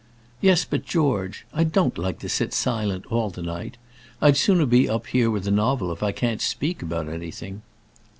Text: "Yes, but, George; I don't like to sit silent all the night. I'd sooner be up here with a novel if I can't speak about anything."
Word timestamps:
"Yes, 0.41 0.65
but, 0.65 0.83
George; 0.83 1.45
I 1.53 1.63
don't 1.63 1.95
like 1.95 2.17
to 2.21 2.27
sit 2.27 2.55
silent 2.55 3.05
all 3.11 3.29
the 3.29 3.43
night. 3.43 3.77
I'd 4.19 4.35
sooner 4.35 4.65
be 4.65 4.89
up 4.89 5.05
here 5.05 5.29
with 5.29 5.45
a 5.45 5.51
novel 5.51 5.91
if 5.91 6.01
I 6.01 6.11
can't 6.11 6.41
speak 6.41 6.81
about 6.81 7.07
anything." 7.07 7.61